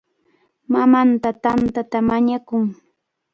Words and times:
Mamanta 0.71 1.29
tantata 1.43 1.97
mañakun. 2.09 2.63